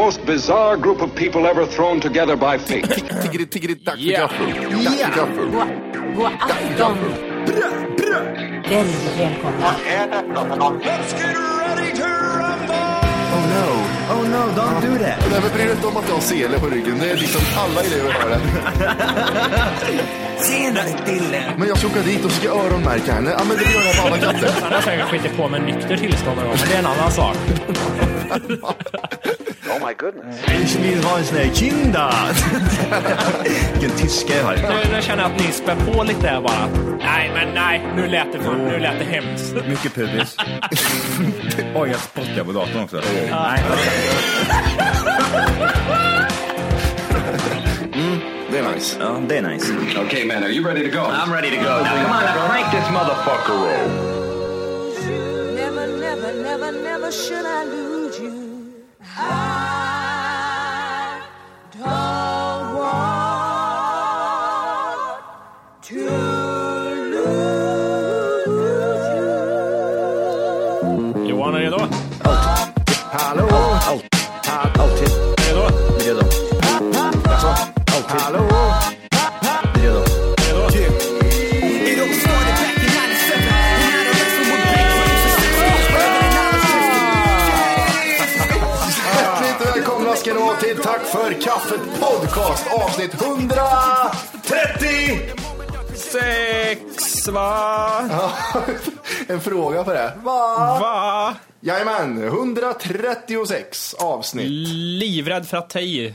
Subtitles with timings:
[0.00, 2.88] Most bizarre group of people ever thrown together by fate.
[3.22, 4.46] Tiggeri, tiggeri, dack för gaffel.
[4.84, 5.50] Dack för gaffel.
[6.16, 6.98] God afton!
[8.68, 9.66] Väldigt välkomna.
[13.32, 13.66] Oh no,
[14.14, 15.18] oh no, don't do that.
[15.30, 16.98] Nej men bry dig inte om att jag har sele på ryggen.
[16.98, 18.40] Det är liksom alla elever har det.
[20.48, 21.54] Tjenare Dille!
[21.58, 23.30] Men jag ska åka dit och ska öronmärka henne.
[23.38, 24.50] Ja men det gör jag på alla katter.
[24.62, 27.12] Han har säkert skitit på med nykter tillstånd någon gång, men det är en annan
[27.12, 27.36] sak.
[30.62, 32.12] Ich vill ha en sån här kinda.
[33.72, 34.54] Vilken tyska jag har.
[34.56, 36.66] Nu, nu känner jag att ni spär på lite här bara.
[36.98, 39.54] Nej, men nej, nu lät det, fan, nu lät det hemskt.
[39.68, 40.36] Mycket pubis.
[41.74, 43.00] Oj, jag spottar på datorn också.
[43.30, 43.62] Nej.
[48.50, 48.98] Det är nice.
[49.28, 49.72] Det är nice.
[50.06, 51.04] okay, man, are you ready to go?
[51.04, 51.62] I'm ready to go.
[51.62, 53.90] Now, come on, now crank this motherfucker roll.
[55.54, 58.50] Never, never, never, never should I lose you.
[59.16, 59.59] I
[71.70, 72.09] you.
[103.34, 104.46] 136 avsnitt.
[105.00, 106.14] Livrädd för att ta i.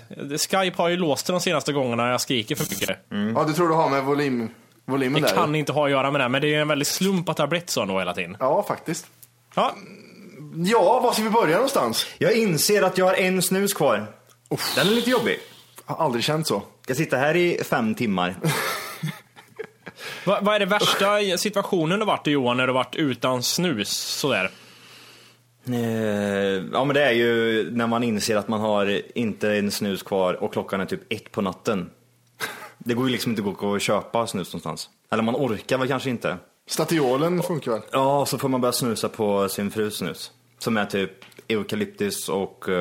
[0.49, 2.89] Skype har ju låst det de senaste gångerna jag skriker för mycket.
[3.35, 4.49] Ja, du tror du har med volym,
[4.85, 5.35] volymen Det där?
[5.35, 7.43] kan inte ha att göra med det, men det är en väldig slump att det
[7.43, 8.37] har blivit så ändå hela tiden.
[8.39, 9.05] Ja, faktiskt.
[9.55, 9.75] Ja,
[10.65, 12.05] Ja, var ska vi börja någonstans?
[12.17, 14.07] Jag inser att jag har en snus kvar.
[14.75, 15.39] Den är lite jobbig.
[15.87, 16.61] Jag har aldrig känt så.
[16.87, 18.35] Jag sitter här i fem timmar.
[20.25, 23.89] vad, vad är det värsta situationen du varit i Johan, när du varit utan snus
[23.97, 24.51] sådär?
[25.67, 30.03] Eh, ja men det är ju när man inser att man har inte en snus
[30.03, 31.89] kvar och klockan är typ ett på natten.
[32.77, 34.89] Det går ju liksom inte att gå och köpa snus någonstans.
[35.11, 36.37] Eller man orkar väl kanske inte.
[36.67, 37.81] Statiolen funkar väl?
[37.91, 40.31] Ja, så får man börja snusa på sin frus snus.
[40.59, 41.11] Som är typ
[41.47, 42.75] eukalyptus och uh,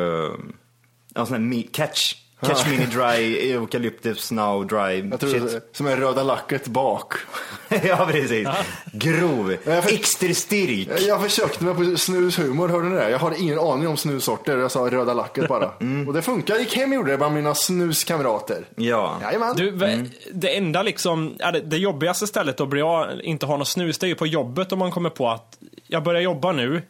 [1.14, 2.14] ja, sån här catch.
[2.40, 5.08] Catch mini dry, eukalyptus now dry.
[5.10, 5.68] Jag tror shit.
[5.72, 7.14] som är röda lacket bak.
[7.84, 8.48] ja, precis.
[8.92, 9.56] Grov.
[9.64, 10.88] jag för- Extra styrk.
[11.00, 13.10] Jag försökte mig på snushumor, hörde ni det?
[13.10, 15.70] Jag har ingen aning om snussorter, jag sa röda lacket bara.
[15.80, 16.08] Mm.
[16.08, 18.64] Och det funkar, gick hem och gjorde det bland mina snuskamrater.
[18.76, 19.18] Ja.
[19.22, 19.56] Jajamän.
[19.56, 23.68] Du, v- Det enda liksom, det, det jobbigaste stället att bli av, inte ha något
[23.68, 26.82] snus, det är ju på jobbet om man kommer på att jag börjar jobba nu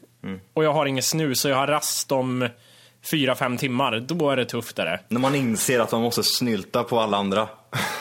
[0.54, 2.48] och jag har ingen snus och jag har rast om
[3.10, 4.00] fyra, fem timmar.
[4.00, 5.00] Då är det tufft är det.
[5.08, 7.48] När man inser att man måste snylta på alla andra.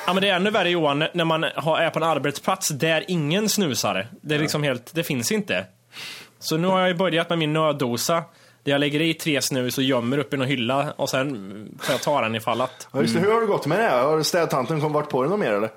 [0.08, 3.50] Ja men det är ännu värre Johan, när man är på en arbetsplats där ingen
[3.50, 4.08] snusar.
[4.22, 5.66] Det är liksom helt, det finns inte.
[6.40, 8.24] Så nu har jag börjat med min nöddosa.
[8.64, 11.94] Där jag lägger i tre snus och gömmer upp i någon hylla och sen får
[11.94, 12.88] jag ta den ifall att.
[12.92, 13.90] Ja, just det, hur har det gått med det?
[13.90, 15.70] Har städtanten kommit vart på det något mer eller?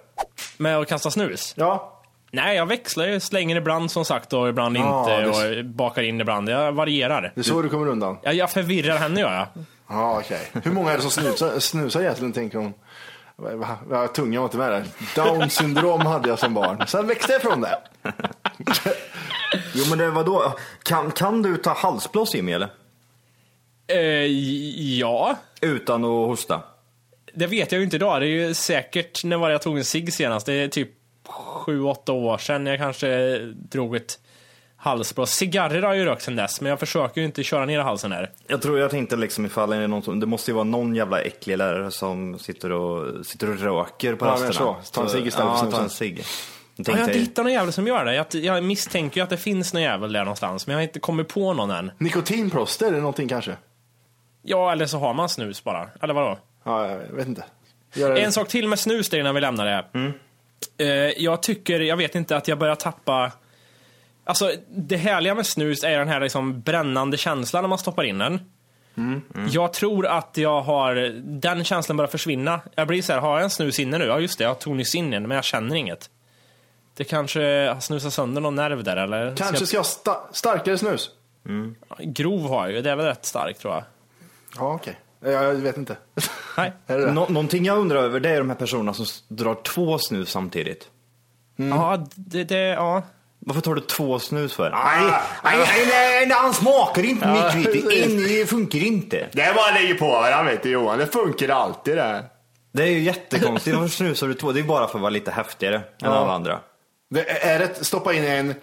[0.56, 1.54] Med att kasta snus?
[1.56, 1.95] Ja.
[2.30, 3.20] Nej, jag växlar ju.
[3.20, 5.40] Slänger ibland som sagt och ibland Ja, inte.
[5.42, 6.48] det- Och bakar in ibland.
[6.48, 7.32] Jag varierar.
[7.34, 8.18] Det är så du kommer undan?
[8.22, 9.46] Jag, jag förvirrar henne gör jag.
[9.88, 10.40] Ja, okej.
[10.64, 12.74] Hur många är det som snusar, snusar egentligen, tänker hon?
[13.86, 14.84] Va- Tungan var inte med där.
[15.16, 16.84] Down syndrom hade jag som barn.
[16.86, 17.78] Sen växte jag ifrån det.
[19.74, 20.54] Jo men det, vadå?
[20.82, 22.68] Kan, kan du ta halsblås Jimmy eller?
[23.88, 23.98] Eh,
[24.98, 26.62] ja, Utan att hosta?
[27.34, 28.20] det vet jag ju inte idag.
[28.20, 30.46] Det är ju säkert, när var jag tog en cigg senast?
[30.46, 30.90] Det är typ
[31.44, 34.18] sju, åtta år sedan jag kanske drog ett
[34.76, 35.30] halsblås.
[35.30, 38.12] Cigarrer har jag ju rökt sen dess, men jag försöker ju inte köra ner halsen
[38.12, 38.30] här.
[38.46, 40.94] Jag tror jag tänkte liksom ifall det är någon som, det måste ju vara någon
[40.94, 44.52] jävla äcklig lärare som sitter och, sitter och röker på Ja, rasterna.
[44.52, 44.76] så.
[44.92, 45.78] Ta en cigg istället för Ja, snusen.
[45.78, 46.18] ta en cigg.
[46.18, 46.24] Jag
[46.78, 48.14] Ja, tänkte, jag har inte hittat någon jävel som gör det.
[48.14, 51.00] Jag, jag misstänker ju att det finns någon jävel där någonstans, men jag har inte
[51.00, 51.90] kommit på någon än.
[51.98, 53.56] Nikotinplåster, är det någonting kanske?
[54.42, 55.88] Ja, eller så har man snus bara.
[56.02, 56.38] Eller vadå?
[56.64, 57.44] Ja, jag vet inte.
[57.94, 59.72] Gör det- En sak till med snus där innan vi lämnar det.
[60.00, 60.10] Eh,
[61.16, 63.32] jag tycker, jag vet inte, att jag börjar tappa...
[64.24, 68.18] Alltså, det härliga med snus är den här liksom brännande känslan när man stoppar in
[68.18, 68.40] den.
[69.50, 70.94] Jag tror att jag har,
[71.40, 72.60] den känslan börjar försvinna.
[72.74, 74.04] Jag blir så här, har jag en snus inne nu?
[74.04, 76.10] Ja just det, jag tog nyss in en, men jag känner inget.
[76.96, 79.36] Det kanske har snusat sönder någon nerv där eller?
[79.36, 81.10] Kanske ska jag sta- starkare snus?
[81.98, 83.84] Grov har jag ju, det är väl rätt starkt tror jag.
[84.56, 84.98] Ja, okej.
[85.24, 85.96] Jag vet inte.
[86.56, 86.72] Nej.
[86.86, 87.12] Är det det?
[87.12, 90.30] Nå- någonting jag undrar över det är de här personerna som s- drar två snus
[90.30, 90.88] samtidigt.
[91.56, 93.02] Ja, det, det, ja.
[93.38, 94.70] Varför tar du två snus för?
[94.70, 95.12] Nej,
[95.44, 95.58] nej,
[95.88, 98.04] nej, nej, han smakar inte Ja, mitt precis.
[98.12, 99.26] In- Det funkar inte.
[99.32, 102.24] Det är bara att lägga på varandra vet du Johan, det funkar alltid det.
[102.72, 103.76] Det är ju jättekonstigt.
[103.76, 104.52] Varför snusar du två?
[104.52, 106.08] Det är bara för att vara lite häftigare än Ja.
[106.08, 106.60] alla andra.
[107.08, 108.54] Det är det stoppa in en,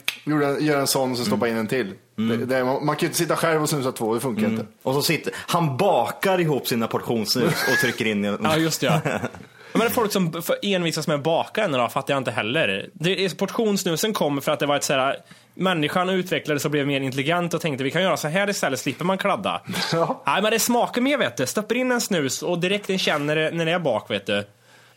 [0.60, 1.94] gör en sån och så stoppa in en till.
[2.16, 4.48] Det, det är, man, man kan ju inte sitta själv och snusa två, det funkar
[4.48, 4.66] inte.
[4.84, 8.28] Och så sitter, han bakar ihop sina portionssnus och trycker in i...
[8.44, 8.86] Ja, just det.
[8.88, 9.02] Ja.
[9.74, 12.32] Men det är folk som för- envisas med att baka en då, fattar jag inte
[12.32, 12.90] heller.
[12.94, 15.18] Det är, portionssnusen kom för att det var ett såhär,
[15.54, 19.06] människan utvecklades och blev mer intelligent och tänkte vi kan göra så här istället, slipper
[19.06, 19.62] man kladda.
[19.94, 20.24] Ja.
[20.26, 23.36] Nej men det smakar mer vet du, stoppar in en snus och direkt den känner
[23.36, 24.44] det när det är bak vet du.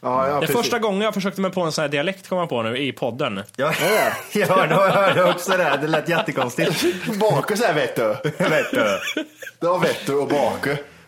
[0.00, 0.56] Ja, ja, det är precis.
[0.56, 3.42] första gången jag försökte mig på en sån här dialekt komma på nu i podden.
[3.56, 3.72] Ja,
[4.32, 5.78] jag hörde, jag hörde också det.
[5.80, 6.84] Det lät jättekonstigt.
[7.20, 8.02] Baka så här vet du.
[8.38, 8.98] Vet du?
[9.60, 10.32] Det var vet du och.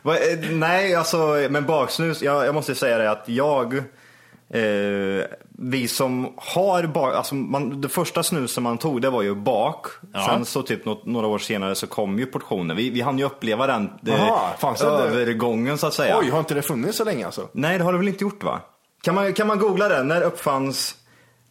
[0.03, 5.25] Vad, eh, Nej, alltså, men baksnus, jag, jag måste säga det att jag, eh,
[5.59, 9.87] vi som har bak, alltså man, det första snusen man tog det var ju bak.
[10.13, 10.27] Ja.
[10.27, 12.77] Sen så typ något, några år senare så kom ju portionen.
[12.77, 16.19] Vi, vi hann ju uppleva den eh, Aha, övergången så att säga.
[16.19, 17.49] Oj, har inte det funnits så länge alltså?
[17.53, 18.61] Nej, det har det väl inte gjort va?
[19.03, 20.03] Kan man, kan man googla det?
[20.03, 20.97] När uppfanns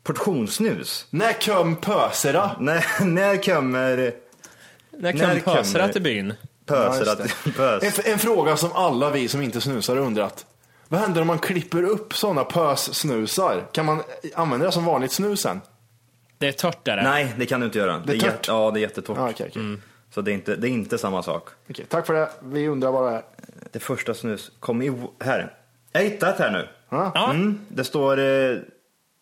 [0.03, 1.05] portionssnus?
[1.09, 2.51] När kom pösera?
[2.59, 4.13] När, när kommer
[4.91, 6.33] När kom kommer- pösera till byn?
[6.65, 7.83] pöser Ja, att just pös?
[8.05, 10.45] En, en fråga som alla vi som inte snusar undrat.
[10.87, 13.63] Vad händer om man klipper upp sådana pössnusar?
[13.71, 14.03] Kan man
[14.35, 15.61] använda det som vanligt snus sen?
[16.37, 17.03] Det är tört är det.
[17.03, 17.97] Nej, det kan du inte göra.
[18.05, 18.47] Det är jät- torrt.
[18.47, 19.17] Ja, det är jättetorrt.
[19.17, 19.77] Ah, okej, okej.
[20.13, 21.49] Så det är, inte, det är inte samma sak.
[21.69, 22.29] Okej, tack för det.
[22.43, 23.23] Vi undrar vad det är.
[23.71, 25.01] Det första snus kom i...
[25.23, 25.53] Här.
[25.91, 26.67] Jag hittade ett här nu.
[26.89, 27.29] Ja.
[27.29, 28.19] Mm, det står...
[28.19, 28.57] Eh,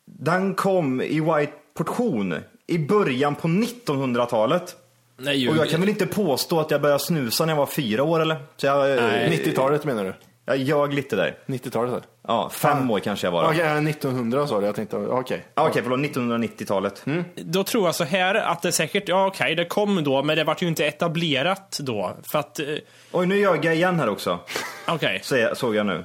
[0.06, 2.36] den kom i white portion
[2.68, 4.76] i början på 1900-talet.
[5.18, 8.04] Nej, Och jag kan väl inte påstå att jag började snusa när jag var fyra
[8.04, 8.38] år eller?
[8.58, 9.30] Så jag, eh, Nej.
[9.46, 10.14] 90-talet menar du?
[10.48, 11.38] jag ljög lite där.
[11.46, 11.92] 90-talet?
[11.92, 12.04] eller?
[12.28, 13.44] Ja, fem år kanske jag var.
[13.44, 13.90] Okej, Okay.
[13.90, 14.66] 1900 sa du.
[14.66, 15.46] Jag tänkte, okej.
[15.56, 16.00] Ja, Okej, förlåt.
[16.00, 17.06] 1990-talet.
[17.36, 20.44] Då tror jag så här att det säkert, ja okej det kom då, men det
[20.44, 22.18] vart ju inte etablerat då.
[22.24, 22.66] För att, eh,
[23.12, 24.40] Oj, nu ljög jag igen här också.
[24.88, 25.20] okej.
[25.24, 26.04] Så- såg jag nu.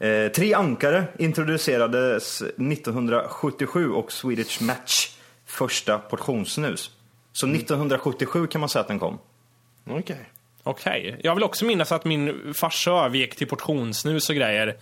[0.00, 5.08] Eh, tre ankare introducerades 1977 och Swedish Match
[5.46, 6.90] första portionssnus.
[7.32, 9.18] Så 1977 kan man säga att den kom.
[9.90, 10.30] Okej.
[10.62, 11.20] Okej.
[11.22, 14.76] Jag vill också minnas att min farsa övergick till portionssnus och grejer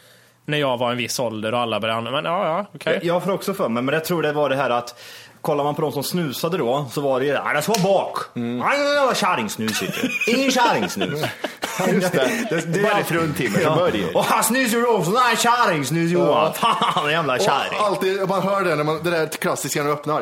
[0.45, 2.11] när jag var en viss ålder och alla började.
[2.11, 3.01] Men ja, ja, okej.
[3.03, 5.01] Jag får också för mig, men jag tror det var det här att
[5.41, 8.19] Kollar man på de som snusade då så var det ju det, det ska bak.
[8.37, 8.59] Mm.
[8.59, 10.11] Jävla kärringsnus inte.
[10.27, 11.25] Ingen kärringsnus.
[11.87, 12.47] Just det.
[12.51, 14.13] Det det fruntimmer som började.
[14.15, 16.55] Och han snusar också, nej kärringsnus Johan.
[16.55, 17.79] Fan jävla kärring.
[17.81, 20.21] Alltid, man hör det när man, det där klassiska när man öppnar.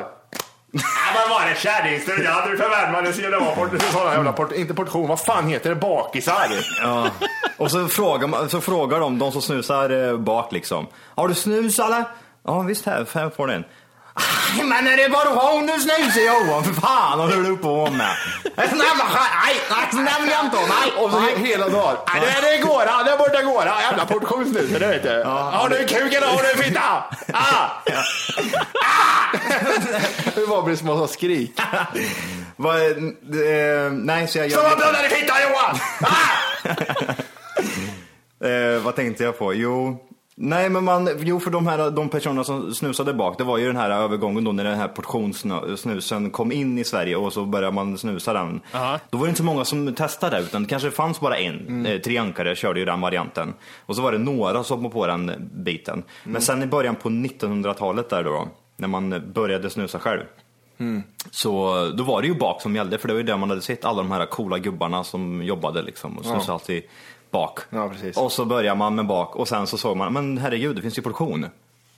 [1.14, 2.20] Men var det kärringsnus?
[2.24, 5.70] Jag hade förväntat mig det var port, sådana jävla port, inte portion, vad fan heter
[5.70, 5.76] det?
[5.76, 6.48] Bakisar?
[6.82, 7.10] Ja.
[7.56, 10.86] Och så frågar, man, så frågar de, de som snusar eh, bak liksom.
[11.14, 12.04] Har du snus eller?
[12.44, 13.64] Ja visst här, här får du en.
[14.16, 16.64] "Aj, Men är det bara hon du snusar Johan?
[16.64, 18.10] För fan håller du på med?
[18.56, 18.66] Är
[19.04, 20.56] skär- Nej, nej, jag inte.
[20.56, 21.34] Nej, Och så nej.
[21.38, 21.96] hela dagen.
[22.14, 23.66] Nej, det, det går, ja, det borta går.
[23.66, 25.22] Ja, jävla portionssnus, det vet du.
[25.24, 27.04] har du kuk eller har du fitta?
[27.32, 27.70] Ah!
[28.84, 29.36] ah!
[30.34, 31.60] det var blir små skrik.
[32.56, 34.52] Vad, eh, nej, så jag...
[34.52, 35.78] Som jag har blödare fitta Johan!
[38.40, 38.46] Ah!
[38.46, 39.54] eh, vad tänkte jag på?
[39.54, 40.05] Jo,
[40.36, 43.66] nej men man, jo för de här de personerna som snusade bak, det var ju
[43.66, 47.74] den här övergången då när den här portionssnusen kom in i Sverige och så började
[47.74, 48.60] man snusa den.
[48.74, 48.98] Aha.
[49.10, 51.86] Då var det inte så många som testade det, utan det kanske fanns bara en.
[51.86, 53.54] Eh, tre ankare körde ju den varianten.
[53.86, 56.02] Och så var det några som hoppade på den biten.
[56.24, 60.22] Men sen i början på 1900-talet där då, när man började snusa själv.
[61.30, 63.62] Så då var det ju bak som gällde, för det var ju där man hade
[63.62, 66.82] sett alla de här coola gubbarna som jobbade liksom och snusade alltid
[67.36, 67.60] bak.
[67.70, 68.16] Ja, precis.
[68.16, 70.98] Och så börjar man med bak och sen så såg man, men herregud, det finns
[70.98, 71.46] ju portion.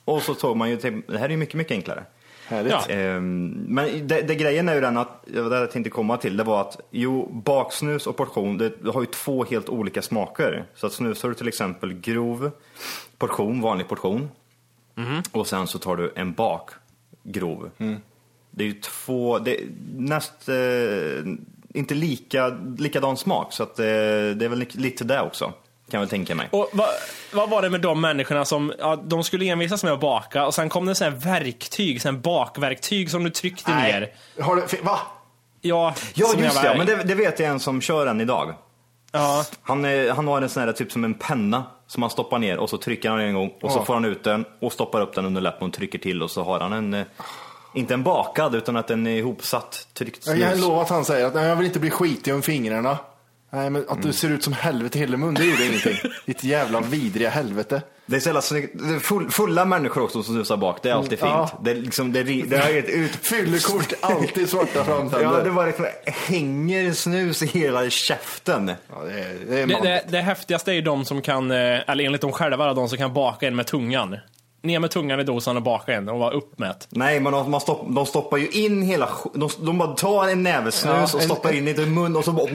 [0.05, 0.77] Och så såg man ju,
[1.07, 2.03] det här är ju mycket, mycket enklare.
[2.47, 2.71] Härligt.
[2.71, 2.85] Ja.
[2.89, 6.17] Ehm, Men det, det grejen är ju den att, det var det jag tänkte komma
[6.17, 10.01] till, det var att jo, baksnus och portion, det, det har ju två helt olika
[10.01, 10.65] smaker.
[10.75, 12.51] Så att snusar du till exempel grov
[13.17, 14.29] portion, vanlig portion,
[15.31, 16.69] och sen så tar du en bak
[17.23, 17.69] grov.
[18.51, 19.59] Det är ju två, det
[19.97, 20.55] näst, eh,
[21.79, 25.53] inte lika, likadan smak, så att eh, det är väl lite det också, kan
[25.91, 26.47] jag väl tänka mig.
[26.51, 26.89] Och vad,
[27.33, 30.53] vad var det med de människorna som, ja, de skulle envisas med att baka och
[30.53, 34.13] sen kom det så här verktyg, så här bakverktyg som du tryckte ner.
[34.41, 34.99] Har du, va?
[35.61, 38.53] Ja, Ja, som just det, men det, det vet jag en som kör än idag.
[39.11, 42.39] Ja, Han, är, han har en sån här typ som en penna som han stoppar
[42.39, 43.85] ner och så trycker han en gång och så Ja.
[43.85, 46.43] får han ut den och stoppar upp den under läppen och trycker till och så
[46.43, 47.05] har han en, eh,
[47.73, 50.61] inte en bakad utan att den är ihopsatt tryckt Jag kan snus.
[50.61, 52.97] lova att han säger att nej, jag vill inte bli skitig om fingrarna.
[53.51, 55.97] Nej, men att du ser ut som helvete i hela mun, det gjorde ingenting.
[56.25, 57.81] Ditt jävla vidriga helvete.
[58.05, 58.75] Det är så jävla snyggt.
[59.01, 61.31] Full, fulla människor också som snusar bak, det är alltid fint.
[61.31, 61.59] Ja.
[61.63, 63.15] Det, är liksom, det, det har ett ut...
[63.15, 65.21] Fyllekort, alltid svarta framtänder.
[65.37, 68.71] Ja, det bara liksom hänger snus i hela käften.
[68.89, 71.89] Ja, det är, det är det, det, det häftigaste är ju de som kan, eh,
[71.89, 74.17] eller enligt dem själva, de som kan baka en med tungan.
[74.61, 76.87] Ner med tungan i dosan och baka en och vara uppmätt.
[76.89, 80.43] Nej, men de, man stopp, de stoppar ju in hela de, de bara tar en
[80.43, 82.47] näve snus Ja, och en- stoppar in i sin mun och så bara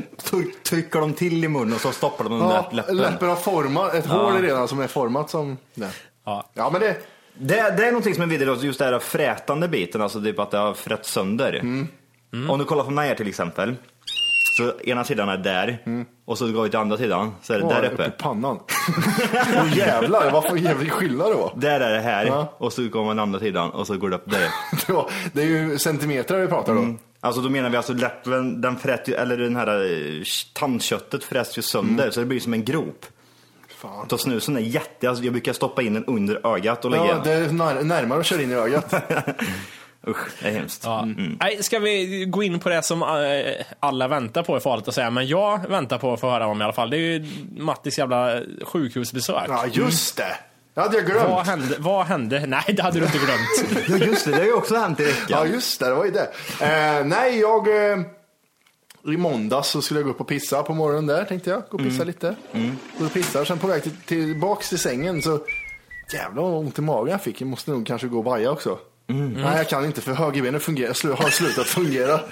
[0.63, 2.97] trycker de till i munnen och så stoppar de under Ja, läppen.
[2.97, 5.91] läppen har format, ett hål är redan som är format som det.
[6.25, 6.51] Ja.
[6.55, 6.97] Ja, men det,
[7.39, 10.51] Det, det är någonting som är vidrigt, just det här frätande biten, alltså typ att
[10.51, 11.53] det har frätt sönder.
[11.55, 12.51] Mm.
[12.51, 13.75] Om du kollar på här till exempel,
[14.57, 15.79] så ena sidan är där
[16.25, 17.77] och så går vi till andra sidan så är det Mm.
[17.77, 18.07] Åh, där uppe.
[18.07, 18.59] i pannan.
[19.57, 21.53] Åh jävlar, vad för jävlig skillnad det var.
[21.57, 22.55] Där är det här Ja.
[22.59, 24.49] och så går man andra sidan och så går det upp där.
[25.33, 26.99] Det, är ju centimeter vi pratar om.
[27.21, 30.23] Alltså då menar vi alltså läppen, den frät ju, eller den här eh,
[30.55, 33.07] tandköttet fräts ju sönder så det blir som en grop.
[33.79, 34.09] Fan.
[34.09, 37.21] Så snusen är jätte, alltså jag brukar stoppa in den under ögat och lägga Ja,
[37.25, 38.95] det är när, närmare att köra in i ögat.
[40.09, 40.83] Usch, det är hemskt.
[40.85, 41.09] Ja.
[41.41, 44.95] Nej, ska vi gå in på det som eh, alla väntar på är farligt att
[44.95, 46.91] säga, men jag väntar på att få höra om i alla fall.
[46.91, 49.45] Det är ju Mattis jävla sjukhusbesök.
[49.49, 50.37] Ja, just det.
[50.75, 51.47] Det hade jag Vad glömt.
[51.47, 51.77] hände?
[51.79, 52.47] Vad hände?
[52.47, 53.89] Nej, det hade du inte glömt.
[53.89, 55.27] Ja just det, det har ju också hänt i veckan.
[55.29, 55.87] Ja, just det.
[55.87, 56.29] Det var ju det.
[56.61, 57.93] Eh, nej, jag...
[57.93, 57.99] Eh,
[59.15, 61.63] I måndags så skulle jag gå upp och pissa på morgonen där, tänkte jag.
[61.71, 62.35] Gå och pissa lite.
[62.99, 63.45] Gå och pissa.
[63.45, 65.39] Sen på väg till, tillbaks till sängen så...
[66.13, 67.41] Jävlar vad ont i magen jag fick.
[67.41, 68.79] Jag måste nog kanske gå och vaja också.
[69.07, 72.21] Nej, jag kan inte för högerbenet fungerar, slu- har slutat fungera.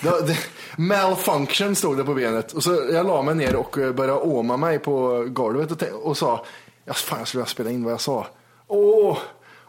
[0.00, 0.38] Det, det,
[0.76, 2.52] malfunction stod det på benet.
[2.52, 6.16] Och så jag la mig ner och eh, började åma mig på golvet och, och
[6.16, 6.44] sa,
[6.84, 8.26] ja, fan jag skulle ha spelat in vad jag sa.
[8.66, 9.18] Åh,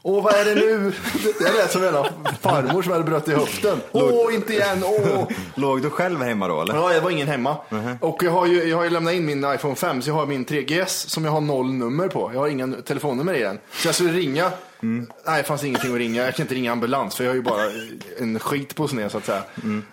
[0.01, 0.94] åh vad är det nu?
[1.39, 1.94] Det lät som en
[2.41, 3.82] farmor som hade brutit i höften.
[3.91, 5.27] Åh, inte igen, åh.
[5.56, 6.75] Låg du själv hemma då eller?
[6.75, 7.58] Ja, det var ingen hemma.
[8.01, 10.25] Och jag har, ju, jag har ju lämnat in min iPhone 5, så jag har
[10.25, 12.32] min 3GS som jag har noll nummer på.
[12.34, 13.60] Jag har ingen telefonnummer i den.
[13.72, 14.51] Så jag skulle ringa.
[14.81, 16.24] Nej, det fanns ingenting att ringa.
[16.25, 17.62] Jag kan inte ringa ambulans, för jag har ju bara
[18.19, 19.43] en skit på sned så att säga.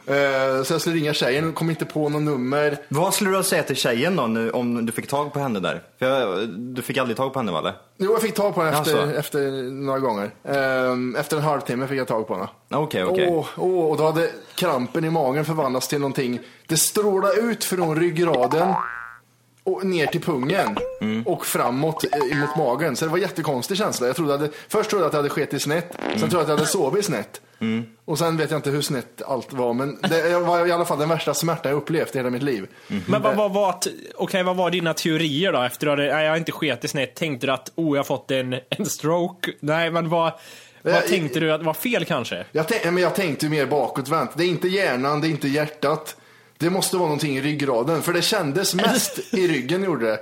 [0.07, 2.77] Eh, Så jag skulle ringa tjejen, kom inte på något nummer.
[2.89, 5.83] Vad skulle du säga till tjejen då nu, om du fick tag på henne där?
[5.99, 7.75] För jag, du fick aldrig tag på henne va eller?
[7.99, 9.19] Jo, jag fick tag på den efter, Alltså.
[9.19, 10.31] efter några gånger.
[10.45, 12.49] Eh, Efter en halvtimme fick jag tag på henne.
[12.71, 13.29] Okej, okej.
[13.31, 16.41] Åh, åh, och då hade krampen i magen förvandlats till någonting.
[16.67, 18.75] Det strålade ut från ryggraden
[19.67, 20.77] och ner till pungen
[21.27, 22.97] och framåt eh, mot magen.
[22.97, 24.07] Så det var en jättekonstig känsla.
[24.07, 26.43] Jag trodde att det, först trodde jag att jag hade skitit snett, sen trodde jag
[26.43, 27.41] att jag hade sovit snett.
[28.05, 30.99] Och sen vet jag inte hur snett allt var, men det var i alla fall
[30.99, 32.67] den värsta smärta jag upplevt i hela mitt liv.
[33.07, 35.63] Men vad, vad, vad, okej, vad var dina teorier då?
[35.63, 37.15] Efter att jag har inte sketit snett.
[37.15, 39.53] Tänkte du att, oh, jag har fått en, en stroke?
[39.61, 40.33] Nej, men vad,
[40.83, 42.45] vad Jag- tänkte du att var fel kanske?
[42.53, 44.31] Jag, men jag tänkte mer bakåtvänt.
[44.37, 46.17] Det är inte hjärnan, det är inte hjärtat.
[46.59, 50.19] Det måste vara någonting i ryggraden, för det kändes mest i ryggen gjorde det.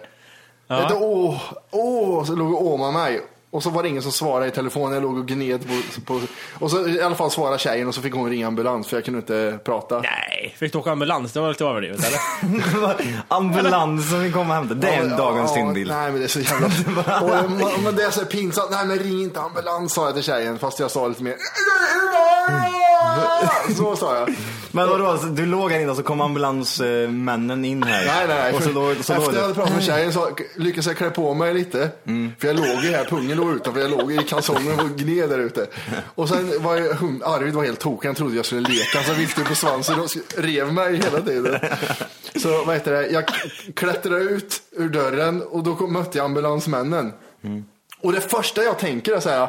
[0.67, 0.88] Ja.
[0.88, 3.21] Det, åh, åh, så låg och åmade mig.
[3.50, 6.21] Och så var det ingen som svarade i telefon, jag låg och gned på, på
[6.59, 9.05] Och så i alla fall svarade tjejen och så fick hon ringa ambulans för jag
[9.05, 10.00] kunde inte prata.
[10.00, 11.33] Nej, fick du åka ambulans?
[11.33, 12.19] Det var lite överdrivet eller?
[13.29, 14.75] Ambulansen vill komma och hämta.
[14.75, 15.91] Det är en Ja, dagens ja, tyngdbild.
[15.91, 16.67] Nej men det är så jävla...
[17.21, 18.71] och, men det är så pinsamt.
[18.71, 21.35] Nej men ring inte ambulans sa jag till tjejen fast jag sa lite mer.
[23.76, 24.35] Så sa jag.
[24.71, 28.04] Men vadå, du låg här inne och så kom ambulansmännen in här.
[28.06, 28.52] Nej, nej, nej.
[28.52, 31.35] Och så låg, så efter jag hade pratat med tjejen så lyckades jag klä på
[31.35, 31.90] mig lite.
[32.38, 35.38] För jag låg ju här, pungen låg utanför, jag låg i kalsongen och gned där
[35.38, 35.66] ute.
[36.14, 39.02] Och sen var jag, hund, Arvid var helt tokig, han trodde jag skulle leka.
[39.02, 41.59] Så viftade på svansen och rev mig hela tiden.
[42.42, 43.25] Så vad heter det, jag
[43.76, 47.12] klättrade ut ur dörren och då kom, mötte jag ambulansmännen.
[48.00, 49.49] Och det första jag tänker är så här,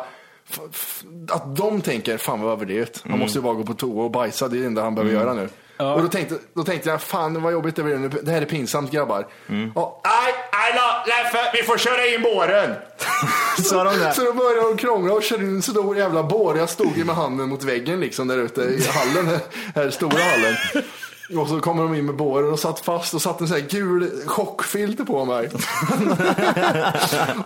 [1.29, 3.03] att de tänker, fan vad överdrivet.
[3.09, 5.13] Han måste ju bara gå på toa och bajsa, det är det enda han behöver
[5.13, 5.49] göra nu.
[5.77, 8.09] Och då tänkte, då tänkte jag, fan vad jobbigt det blir nu.
[8.09, 9.27] Det här är pinsamt grabbar.
[9.49, 9.71] Mm.
[9.71, 12.75] Och, nej, nej då, Leffe, vi får köra in båren.
[13.63, 14.13] Sa de?
[14.13, 16.57] Så då började de krångla och körde in en stor jävla bår.
[16.57, 19.39] Jag stod ju med handen mot väggen liksom där ute i hallen, här,
[19.75, 20.55] här stora hallen.
[21.39, 23.67] Och så kommer de in med båren och satt fast och satte en sån här
[23.69, 25.49] gul chockfilter på mig.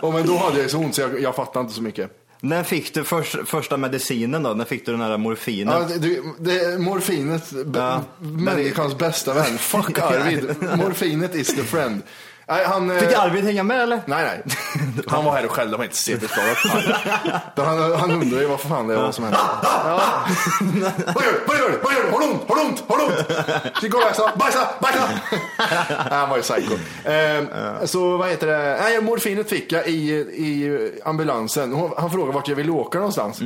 [0.00, 2.19] och men då hade jag så ont så jag, jag fattade inte så mycket.
[2.40, 4.54] När fick du först, första medicinen då?
[4.54, 5.74] När fick du den här morfinet?
[5.90, 8.02] Ja, det, det, morfinet, Ja.
[8.18, 9.58] människans bästa vän.
[9.58, 10.54] Fuck Arvid.
[10.76, 12.02] Morfinet is the friend.
[12.50, 14.00] Nej, han, eh, Fick Arvid hänga med eller?
[14.06, 14.54] Nej, nej.
[15.08, 16.56] Han var här och skällde, var inte CP-skadad.
[17.56, 19.38] Han, han undrade ju vad fan det var som hände.
[19.62, 20.00] Ja.
[21.14, 21.40] Vad gör du?
[21.46, 21.78] Vad gör du?
[21.82, 22.10] Vad gör du?
[22.10, 22.42] Har du ont?
[22.48, 22.82] Har du ont?
[22.88, 23.92] Har du ont?
[23.92, 24.32] Gå och bajsa?
[24.36, 24.68] Bajsa!
[24.80, 25.08] Bajsa!
[26.10, 26.74] Han var ju psycho.
[27.10, 27.44] Eh,
[27.84, 28.78] så vad heter det?
[28.82, 31.90] Nej, morfinet fick jag i, i ambulansen.
[31.98, 33.40] Han frågade vart jag ville åka någonstans.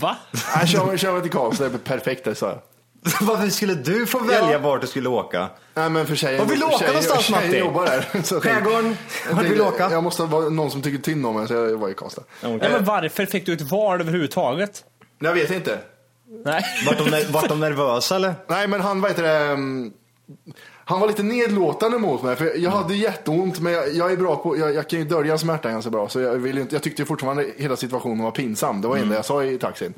[0.00, 0.16] Va?
[0.56, 2.58] Nej, kör, mig- kör mig till Karlstad, det är perfekt det sa jag.
[3.20, 5.48] Varför skulle du få välja vart du skulle åka?
[5.74, 7.58] Nej men för tjejen, Var vill du åka tjejen, någonstans, tjejen Matti?
[7.58, 8.00] jobbar där.
[8.22, 8.96] Så jag tänkte- Skärgården?
[9.32, 9.90] Vart vill du åka?
[9.90, 12.22] Jag måste vara någon som tycker synd om mig så jag var i Karlstad.
[12.42, 14.84] Nej, men varför fick du ett val överhuvudtaget?
[15.18, 15.78] Jag vet inte.
[16.44, 16.62] Nej.
[16.86, 18.34] Vart de, vart de nervösa eller?
[18.48, 19.92] Nej men han, vad heter det, um,
[20.84, 24.36] han var lite nedlåtande mot mig för jag hade jätteont men jag, jag är bra
[24.36, 27.04] på, jag, jag kan ju dölja smärtan ganska bra så jag, vill inte, jag tyckte
[27.04, 28.80] fortfarande hela situationen var pinsam.
[28.80, 29.94] Det var det enda jag sa i taxin.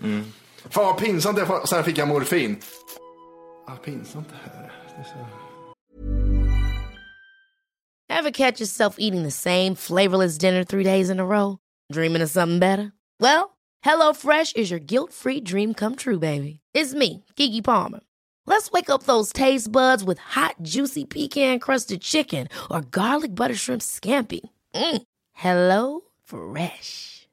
[0.70, 1.66] Fan vad pinsamt det.
[1.66, 2.60] Sen fick jag morfin.
[3.66, 4.72] Ah, pinsamt det här.
[4.96, 5.26] Det är så...
[8.10, 11.58] Ever catch yourself eating the same flavorless dinner three days in a row?
[11.92, 12.92] Dreaming of something better?
[13.20, 16.60] Well, hello fresh is your guilt-free dream come true, baby.
[16.74, 18.00] It's me, Kiki Palmer.
[18.46, 23.82] Let's wake up those taste buds with hot, juicy pecan-crusted chicken or garlic butter shrimp
[23.82, 24.40] scampi.
[24.74, 25.02] Mm.
[25.32, 27.17] Hello Fresh.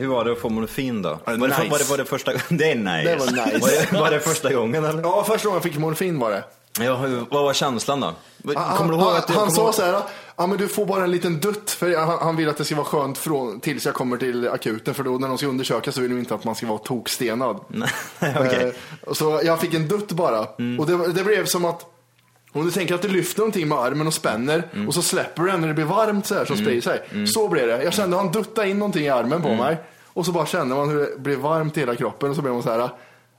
[0.00, 1.08] Hur var det att få morfin då?
[1.24, 3.10] Var, det, var, det, var det första Det är nice.
[3.10, 3.58] Det var nice.
[3.60, 5.02] Var det, var det första gången eller?
[5.02, 6.44] Ja, första gången jag fick morfin var det.
[6.84, 8.14] Ja, hur, vad var känslan då?
[8.54, 10.00] Han, Kommer du ihåg att du, han kommer sa ihåg- så här,
[10.36, 12.74] ja men du får bara en liten dutt för han, han vill att det ska
[12.74, 16.00] vara skönt från, tills jag kommer till akuten för då när de ska undersöka så
[16.00, 17.56] vill de inte att man ska vara tokstenad.
[18.20, 18.74] Okej.
[19.06, 20.40] Eh, så jag fick en dutt bara
[20.78, 21.86] och det, det blev som att
[22.52, 25.50] om du tänker att du lyfter någonting med armen och spänner och så släpper du
[25.50, 27.26] den när det blir varmt så här som sprider sig.
[27.26, 27.82] Så blev det.
[27.84, 30.88] Jag kände han duttade in någonting i armen på mig och så bara kände man
[30.88, 32.78] hur det blev varmt i hela kroppen och så blev man så här,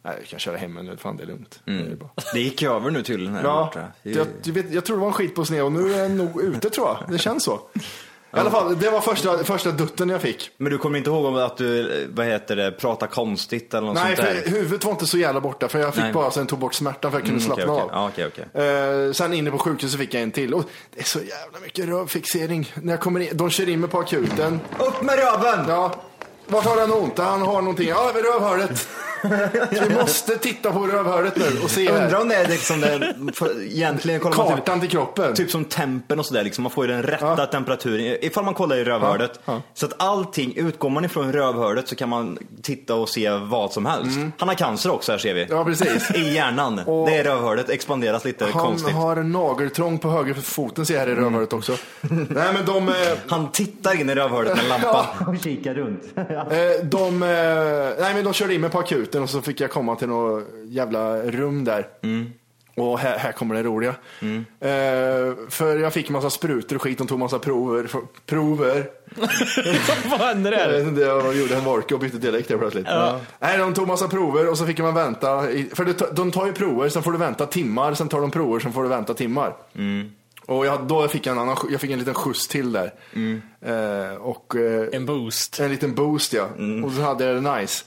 [0.04, 1.60] nej jag kan köra hem nu, fan det är lugnt.
[1.66, 2.10] Det är bra.
[2.34, 3.88] Det gick över nu tydligen här Ja, borta.
[4.04, 6.42] jag, vet, jag tror det var en skit på sned och nu är jag nog
[6.42, 7.12] ute tror jag.
[7.12, 7.60] Det känns så.
[8.36, 10.50] I alla fall, det var första, första dutten jag fick.
[10.58, 13.96] Men du kommer inte ihåg om att du, vad heter det, pratar konstigt eller något
[14.04, 14.52] Nej, sånt där?
[14.52, 16.14] huvudet var inte så jävla borta för jag fick Nej.
[16.14, 18.08] bara sen tog bort smärtan för jag kunde Mm, slappna okej, av.
[18.10, 19.08] okej, okej.
[19.08, 20.54] Eh, sen inne på sjukhuset fick jag en till.
[20.54, 20.64] Och
[20.94, 22.74] det är så jävla mycket rövfixering.
[22.76, 24.60] När jag kommer in, de kör in mig på akuten.
[24.80, 25.66] Upp med röven!
[25.68, 25.96] Ja,
[26.48, 27.18] vart har han ont?
[27.18, 27.88] Han har någonting.
[27.90, 28.88] Ja, vid rövhålet.
[29.72, 32.22] Vi måste titta på rövhålet nu och se Undrar här.
[32.22, 35.34] om det är liksom det, för egentligen kollar man Kartan till kroppen.
[35.36, 38.76] Typ som tempen och sådär, liksom, man får ju den rätta temperaturen ifall man kollar
[38.76, 39.32] i rövhålet.
[39.46, 39.62] Ja, ja.
[39.74, 43.86] Så att allting, utgår man ifrån rövhålet så kan man titta och se vad som
[43.86, 44.20] helst.
[44.38, 45.44] Han har cancer också här ser vi.
[45.44, 45.58] Mm.
[45.58, 46.12] Ja, precis.
[46.16, 46.80] I hjärnan.
[46.80, 48.94] Och- det är rövhålet, expanderas lite Han konstigt.
[48.96, 51.78] har en nageltrång på höger foten ser jag här i rövhålet också.
[52.02, 52.94] Nej men de, eh,
[53.28, 56.04] Han tittar in i rövhålet med en lampa och kikar runt.
[56.16, 57.30] eh, de, eh,
[58.04, 58.80] nej, men de körde in mig på
[59.12, 61.88] akuten och så fick jag komma till något jävla rum där.
[62.76, 63.96] Och här, här kommer det roliga.
[64.60, 67.88] Eh, för jag fick massa sprutor och skit, de tog massa prover.
[68.26, 68.90] prover.
[70.10, 70.78] Vad händer Jag där?
[70.80, 72.88] vet inte, jag gjorde en Volke och bytte dialekt där plötsligt.
[73.40, 75.52] Nej, de tog massa prover och så fick man vänta.
[75.52, 78.32] i- För det, de tar ju prover, sen får du vänta timmar, sen tar de
[78.32, 79.56] prover, sen får du vänta timmar.
[80.46, 82.92] Och jag, då fick jag en, annan, jag fick en liten skjuts till där.
[83.62, 85.60] Eh, och, eh, En boost.
[85.60, 86.44] en liten boost ja.
[86.86, 87.86] Och så hade jag det nice.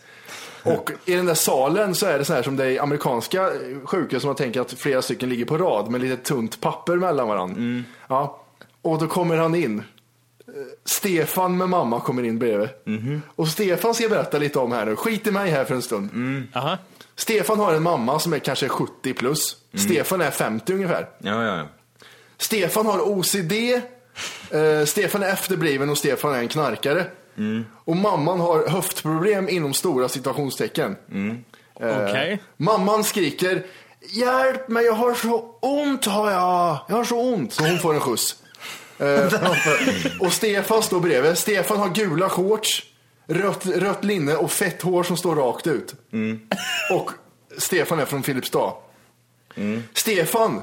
[0.65, 3.51] Och i den där salen så är det så här som det är i amerikanska
[3.85, 7.29] sjukhus som man tänker att flera stycken ligger på rad med lite tunt papper mellan
[7.29, 7.83] varandra.
[8.09, 8.41] Ja.
[8.83, 9.83] Och då kommer han in.
[10.85, 12.69] Stefan med mamma kommer in bredvid.
[13.37, 14.97] Och Stefan ska jag berätta lite om här nu.
[14.97, 16.11] Skit i mig här för en stund.
[16.55, 16.79] Aha.
[17.17, 19.57] Stefan har en mamma som är kanske 70 plus.
[19.75, 21.09] Stefan är 50 ungefär.
[21.19, 21.67] Ja, ja, ja.
[22.37, 23.53] Stefan har OCD,
[24.51, 27.05] eh, Stefan är efterbliven och Stefan är en knarkare.
[27.75, 30.97] Och mamman har höftproblem inom stora situationstecken.
[31.81, 32.43] Eh, Okej.
[32.57, 33.63] Mamman skriker
[34.09, 36.79] Hjälp mig, jag har så ont har jag.
[36.89, 37.53] Jag har så ont.
[37.53, 38.37] Så hon får en skjuts.
[38.99, 39.27] Eh,
[40.21, 41.39] och Stefan står bredvid.
[41.39, 42.83] Stefan har gula shorts,
[43.27, 45.95] rött, rött linne och fett hår som står rakt ut.
[46.93, 47.11] Och
[47.59, 48.73] Stefan är från Filipstad.
[49.95, 50.63] Stefan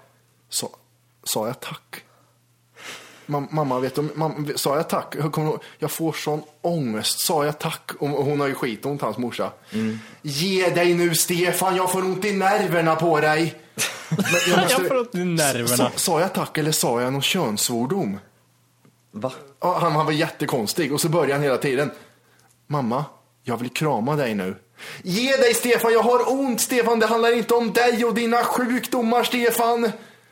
[0.51, 0.69] sa,
[1.23, 2.03] sa jag tack?
[3.25, 5.15] Mam, mamma, vet du, mam, sa jag tack?
[5.19, 7.19] Jag, kommer, jag får sån ångest.
[7.19, 7.91] Sa jag tack?
[7.99, 9.51] Och hon har ju skitont, hans morsa.
[10.21, 13.55] Ge dig nu Stefan, jag får ont i nerverna på dig.
[14.09, 15.67] Men Jag får ont i nerverna.
[15.77, 18.19] Sa, sa jag tack eller sa jag någon könssvordom?
[19.11, 19.31] Va?
[19.59, 21.91] Han, han var jättekonstig och så började han hela tiden.
[22.67, 23.05] Mamma,
[23.43, 24.55] jag vill krama dig nu.
[25.03, 29.23] Ge dig Stefan, jag har ont Stefan, det handlar inte om dig och dina sjukdomar
[29.23, 29.91] Stefan.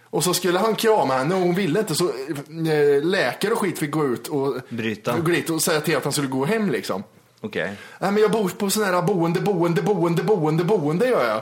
[0.10, 3.80] Och så skulle han krama henne och hon ville inte så eh, läkare och skit
[3.80, 5.18] fick gå ut och Bryta.
[5.18, 7.04] dit och säga till att han skulle gå hem liksom.
[7.42, 7.74] Okej.
[8.00, 11.42] Nej men jag bor på sån här boende, boende, boende, boende, boende gör jag.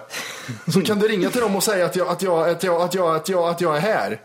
[0.74, 2.94] Så kan du ringa till dem och säga att jag, att jag, att jag, att
[2.94, 4.22] jag, att jag, att jag är här.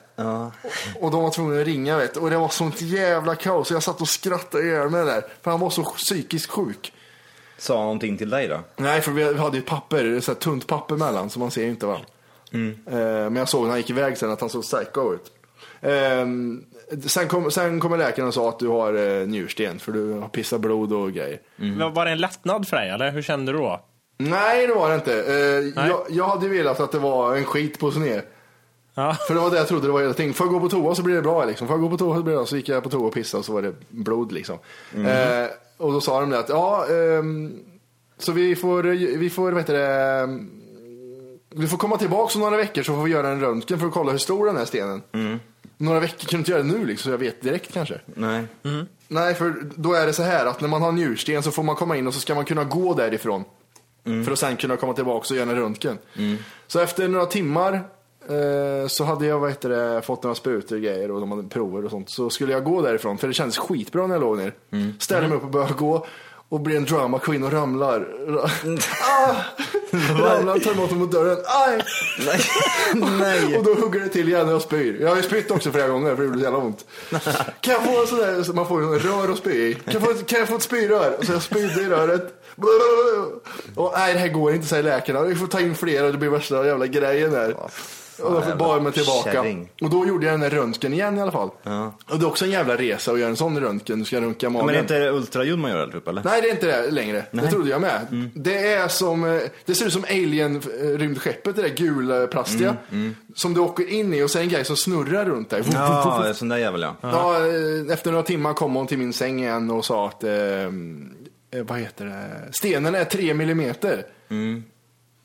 [1.01, 2.17] Och de var tvungna att ringa vet.
[2.17, 3.71] Och det var sånt jävla kaos.
[3.71, 5.25] Jag satt och skrattade ihjäl mig där.
[5.43, 6.93] För han var så psykiskt sjuk.
[7.59, 8.61] Sa han någonting till dig då?
[8.77, 11.69] Nej, för vi hade ju papper, så här tunt papper mellan, så man ser ju
[11.71, 12.01] inte va.
[12.55, 12.93] Eh,
[13.31, 15.33] Men jag såg när han gick iväg sen att han såg psycho ut.
[15.81, 16.65] Ehm,
[17.07, 20.29] Sen kom, sen kommer läkaren och sa att du har eh, njursten, för du har
[20.29, 21.41] pissat blod och grejer.
[21.79, 23.81] Var- Var det en lättnad för dig, eller hur kände du då?
[24.19, 25.15] Nej, det var det inte.
[25.23, 28.23] Eh, jag, jag hade velat att det var en skit på sned.
[28.95, 29.17] Ja.
[29.29, 30.35] För det var det jag trodde det var hela tiden.
[30.35, 31.69] Får jag gå på toa så blir det bra liksom.
[31.69, 32.47] Får jag gå på toa så blir det bra.
[32.47, 34.59] Så gick jag på toa och pissade och så var det blod liksom.
[34.97, 37.59] Eh, och då sa de det att, ja, ehm,
[38.19, 38.83] så vi får,
[39.19, 40.29] vi får, vad heter det,
[41.55, 43.93] vi får komma tillbaka om några veckor så får vi göra en röntgen för att
[43.93, 45.03] kolla hur stor den är stenen.
[45.77, 48.01] Några veckor kan du inte göra det nu liksom, så jag vet direkt kanske.
[48.15, 48.45] Nej.
[49.09, 51.77] Nej, för då är det så här att när man har njursten så får man
[51.77, 53.45] komma in och så ska man kunna gå därifrån.
[54.25, 55.99] För att sen kunna komma tillbaka och göra en röntgen.
[56.67, 57.75] Så efter några timmar
[58.29, 61.49] eh, så hade jag vad heter det, fått några sprutor och grejer och de hade
[61.49, 62.11] prover och sånt.
[62.11, 64.55] Så skulle jag gå därifrån, för det kändes skitbra när jag låg ner.
[64.99, 66.07] Ställer mig upp och börjar gå
[66.53, 68.09] och blir en drama queen och ramlar.
[69.03, 69.35] ah!
[69.93, 71.39] ramlar, tar emot mot dörren.
[71.47, 71.83] Aj!
[72.95, 73.57] Nej.
[73.57, 75.01] Och då hugger det till igen och jag spyr.
[75.01, 76.85] Jag har ju spytt också flera gånger för det gjorde så jävla ont.
[77.61, 79.75] Kan jag få en sån där, man får en rör att spy i.
[79.75, 81.17] Kan jag få, kan jag få ett spyrör?
[81.19, 82.35] Och så jag spydde i röret.
[83.75, 85.23] Och nej det här går inte säger läkarna.
[85.23, 87.57] Vi får ta in flera och det blir värsta jävla grejen där.
[88.19, 89.33] Och då bar jag mig tillbaka.
[89.33, 89.69] kärring.
[89.81, 91.51] Och då gjorde jag den där röntgen igen i alla fall.
[92.11, 93.99] Och det är också en jävla resa att göra en sån röntgen.
[93.99, 94.67] Du ska röntga magen.
[94.67, 96.23] Men är det inte ultraljud man gör typ eller?
[96.25, 97.25] Nej, det är inte det längre.
[97.31, 98.07] Det trodde jag med.
[98.11, 98.31] Mm.
[98.35, 102.77] Det är som, eh, det ser ut som alien-rymdskeppet, det där gula plastiga.
[103.35, 105.61] Som du åker in i och så är en grej som snurrar runt dig.
[105.61, 106.97] Mm, Ja, sån där jävel ja.
[107.01, 110.33] Ja, eh, efter några timmar kom hon till min säng igen och sa att, eh,
[110.33, 110.69] eh,
[111.63, 114.07] vad heter det, stenen är tre millimeter.
[114.31, 114.65] Mm.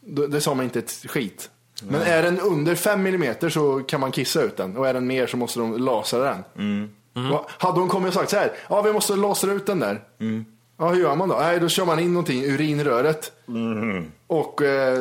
[0.01, 1.49] Det, det sa man inte ett skit.
[1.83, 5.07] Men är den under fem millimeter så kan man kissa ut den och är den
[5.07, 6.43] mer så måste de lasra den.
[6.57, 7.31] Mm.
[7.31, 10.03] Och Hade hon kommit och sagt så här, ja vi måste lasra ut den där.
[10.19, 10.45] Mm.
[10.77, 11.35] Ja hur gör man då?
[11.35, 13.31] Nej då kör man in någonting i urinröret.
[13.47, 14.11] Mm.
[14.27, 14.99] Och eh,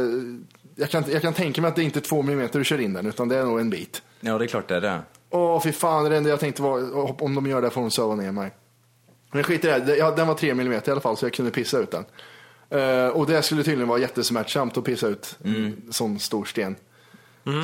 [0.77, 2.93] jag, kan, jag kan tänka mig att det inte är två millimeter du kör in
[2.93, 4.03] den utan det är nog en bit.
[4.21, 5.01] Ja, det är klart det är det.
[5.31, 8.15] Åh fy fan, det enda jag tänkte var om de gör det får de söva
[8.15, 8.51] ner mig.
[9.33, 11.51] Men skit i det, ja, den var tre millimeter i alla fall så jag kunde
[11.51, 12.05] pissa ut den.
[12.71, 16.77] Eh, och det skulle tydligen vara jättesmärtsamt att pissa ut en sån stor sten.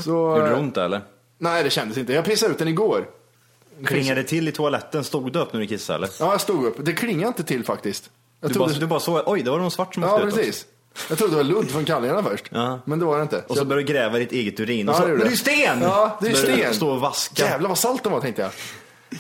[0.05, 1.01] Så, Gjorde det ont eller?
[1.39, 3.07] Nej det kändes inte, jag pissade ut den igår.
[3.87, 5.05] Klingade det till i toaletten?
[5.05, 6.11] Stod du upp när du kissade eller?
[6.21, 8.11] Ja jag stod upp, det klingade inte till faktiskt.
[8.41, 8.73] Jag Du, trodde...
[8.73, 10.47] bara, du bara såg, oj det var någon svart som Ja hade sprutat.
[10.47, 10.67] precis.
[11.09, 12.45] Jag trodde det var ludd från kallingarna först.
[12.51, 12.81] Ja.
[12.85, 13.45] Men det var det inte.
[13.49, 14.89] Och så började du gräva i ditt eget urin.
[14.89, 15.79] Och Ja, så, det men det är ju sten!
[15.83, 16.75] Ja, det är Så du sten.
[16.75, 17.43] Stå och vaska.
[17.45, 18.51] Jävlar vad salt den var tänkte jag.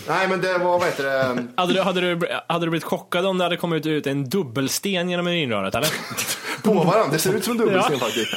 [0.08, 1.46] Nej men det var, vad heter det?
[1.56, 5.10] Hade du, hade, du, hade du blivit chockad om det hade kommit ut en dubbelsten
[5.10, 5.88] genom urinröret, eller?
[6.62, 7.12] På varandra.
[7.12, 8.06] Det ser ut som en dubbelsten Ja.
[8.06, 8.32] faktiskt.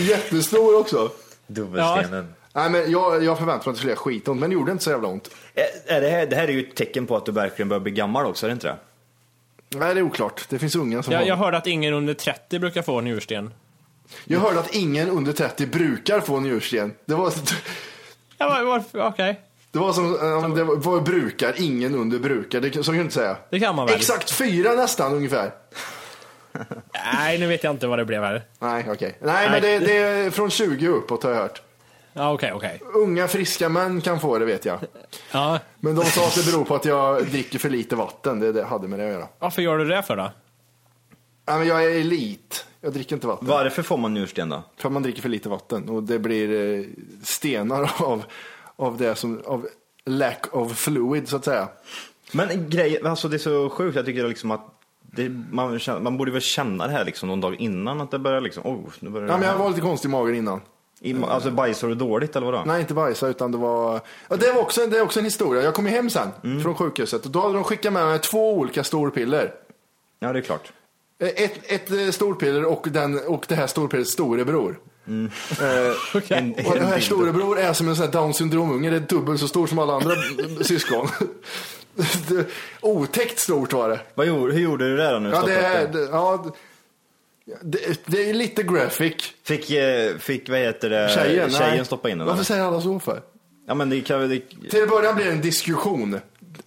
[0.00, 1.10] Jättestor också.
[1.46, 2.34] Dubbelstenen.
[2.52, 4.84] Nej, men jag, jag förväntade mig att det skulle göra skitont, men det gjorde inte
[4.84, 5.30] så jävla ont.
[5.54, 7.80] Är- Är det, här, det här är ju ett tecken på att du verkligen börjar
[7.80, 8.76] bli gammal också, är det inte det?
[9.78, 10.44] Nej, det är oklart.
[10.48, 13.50] Det finns unga som Jag, har jag hörde att ingen under 30 brukar få njursten.
[14.24, 16.92] Jag hörde att ingen under 30 brukar få njursten.
[17.06, 17.32] Det var,
[18.38, 19.06] Ja, varför?
[19.06, 19.40] Okej.
[19.70, 22.60] Det var som, ja, det var, brukar, ingen under brukar.
[22.60, 23.36] Det, så kan du inte säga.
[23.50, 23.96] Det kan man väl?
[23.96, 25.52] Exakt fyra nästan ungefär.
[27.14, 28.42] Nej, nu vet jag inte vad det blev här.
[28.58, 29.18] Nej, okej.
[29.20, 29.50] Nej, Nej.
[29.50, 31.62] men det, det är från 20 uppåt har jag hört.
[32.12, 32.80] Ja, okej, okej.
[32.94, 34.78] Unga friska män kan få det vet jag.
[35.32, 35.58] Ja.
[35.80, 38.40] Men de sa att det beror på att jag dricker för lite vatten.
[38.40, 39.28] Det, det hade med det att göra.
[39.38, 40.32] Varför gör du det för då?
[41.46, 42.66] Nej, men jag är elit.
[42.80, 43.48] Jag dricker inte vatten.
[43.48, 44.62] Varför får man njursten då?
[44.76, 45.88] För att man dricker för lite vatten.
[45.88, 46.84] Och det blir eh,
[47.22, 48.24] stenar av,
[48.78, 49.68] av det som, av
[50.04, 51.68] lack of fluid så att säga.
[52.32, 56.30] Men grej, alltså det är så sjukt, jag tycker liksom att det, man, man borde
[56.30, 59.26] väl känna det här liksom någon dag innan att det börjar liksom, oh, nu börjar
[59.26, 60.60] det Ja, men jag var lite konstig i magen innan.
[61.00, 62.62] I, alltså bajsar du dåligt eller vadå?
[62.66, 64.00] Nej, inte bajsa, utan det var...
[64.28, 65.62] Ja, det, var också, det är också en historia.
[65.62, 66.62] Jag kom ju hem sen Mm.
[66.62, 69.54] från sjukhuset och då hade de skickat med mig två olika storpiller.
[70.18, 70.72] Ja, det är klart.
[71.18, 74.78] Ett, ett storpiller och, den, och det här storpillets storebror.
[75.08, 75.30] Mm.
[75.60, 78.90] Eh, En- och det en här storebror är som en sån här down syndromunge.
[78.90, 80.14] Det är dubbelt så stor som alla andra
[80.64, 81.08] syskon.
[82.80, 84.00] Otäckt stort var det.
[84.14, 85.30] Vad gjorde, hur gjorde du det då nu?
[85.30, 86.54] Ja, det är, det, ja,
[87.62, 89.14] det, det är lite graphic.
[89.44, 91.84] Fick, eh, fick, vad heter det, Tjejen, tjejen nej.
[91.84, 92.26] stoppa in den?
[92.26, 93.22] Varför säger alla så för?
[93.66, 94.28] Ja, men det kan.
[94.28, 94.40] Det,
[94.70, 96.20] Till en början blir det en diskussion.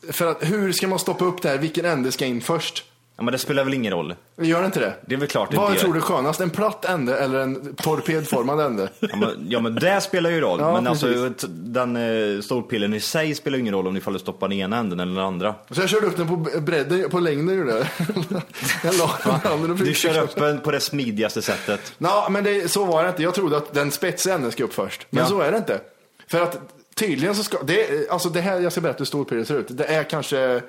[0.10, 1.58] För att hur ska man stoppa upp det här?
[1.58, 2.86] Vilken ände ska in först?
[3.22, 4.16] Ja, men det spelar väl ingen roll?
[4.42, 4.94] Gör det inte det?
[5.06, 5.94] Det är väl klart det Vad inte tror gör.
[5.94, 6.42] du är skönast?
[6.42, 8.90] En platt ände eller en torpedformad ände?
[9.00, 10.60] Ja men, ja, men det spelar ju roll.
[10.60, 11.46] Ja, men alltså, precis.
[11.50, 14.78] den eh, storpillen i sig spelar ju ingen roll om ifall du stoppar den ena
[14.78, 15.56] änden eller den andra.
[15.70, 17.86] Så jag körde upp den på bredden, på längden gjorde jag.
[18.84, 19.06] jag la
[19.44, 21.94] handen och Du kör upp den på det smidigaste sättet.
[21.98, 23.24] Nå, men det, så var det inte.
[23.24, 25.08] Jag trodde att den spetsiga änden ska upp först.
[25.10, 25.30] Men Ja.
[25.30, 25.80] så är det inte.
[26.28, 26.60] För att
[26.96, 29.68] tydligen så ska, det, alltså det här, jag ska berätta hur storpillet ser ut.
[29.70, 30.62] Det är kanske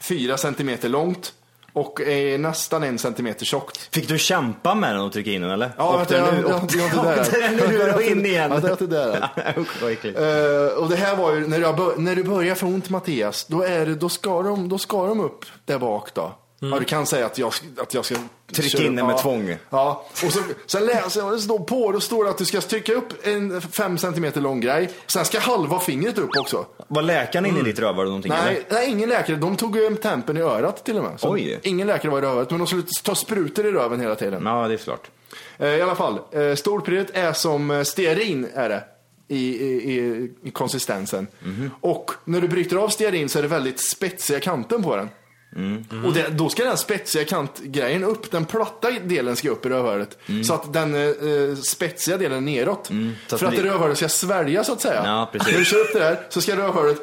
[0.00, 1.32] fyra centimeter långt
[1.74, 3.94] och är nästan en centimeter tjockt.
[3.94, 5.70] Fick du kämpa med den och trycka in den eller?
[5.76, 8.50] Ja, vänta, den jag, jag, jag, Den ur och in igen.
[8.54, 10.66] Ja, det är där.
[10.66, 13.62] Eh, och det här var ju, när, jag när du börjar få ont Mattias, då,
[13.62, 16.32] är det, då, ska de, då ska de upp där bak då.
[16.72, 18.14] Ja, du kan säga att jag, att jag ska...
[18.52, 19.56] Trycka in den med ja, tvång.
[19.70, 22.92] Ja, och så, sen läser jag står på, då står det att du ska trycka
[22.92, 24.90] upp en fem centimeter lång grej.
[25.06, 26.66] Sen ska halva fingret upp också.
[26.88, 28.80] Var läkaren inne i ditt rövhål någonting Nej, eller?
[28.80, 29.36] nej, ingen läkare.
[29.36, 31.20] De tog ju tempen i örat till och med.
[31.20, 31.60] Så Oj.
[31.62, 34.42] Ingen läkare var i rövet, men de skulle ta sprutor i röven hela tiden.
[34.46, 35.10] Ja, det är klart.
[35.58, 38.84] Eh, I alla fall, eh, storpillet är som eh, stearin är det.
[39.28, 41.26] I, i, i, konsistensen.
[41.42, 41.70] Mhm.
[41.80, 45.08] Och när du bryter av stearin så är det väldigt spetsiga kanten på den.
[45.56, 46.04] Mm.
[46.04, 50.18] Och det, då ska den spetsiga kantgrejen upp, den platta delen ska upp i rövhålet.
[50.44, 52.90] Så att den eh, spetsiga delen neråt.
[52.90, 53.12] Mm.
[53.30, 55.02] Att För att ni- rövhålet ska svälja så att säga.
[55.04, 55.52] Ja, precis.
[55.52, 56.98] När du kör upp det där så ska rövhålet